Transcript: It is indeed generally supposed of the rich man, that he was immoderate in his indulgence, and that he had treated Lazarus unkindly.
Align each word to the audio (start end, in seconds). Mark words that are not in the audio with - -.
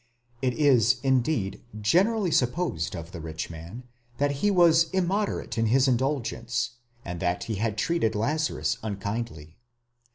It 0.41 0.55
is 0.55 0.99
indeed 1.03 1.61
generally 1.79 2.31
supposed 2.31 2.95
of 2.95 3.11
the 3.11 3.19
rich 3.21 3.51
man, 3.51 3.83
that 4.17 4.31
he 4.41 4.49
was 4.49 4.89
immoderate 4.89 5.59
in 5.59 5.67
his 5.67 5.87
indulgence, 5.87 6.71
and 7.05 7.19
that 7.19 7.43
he 7.43 7.57
had 7.61 7.77
treated 7.77 8.15
Lazarus 8.15 8.79
unkindly. 8.81 9.57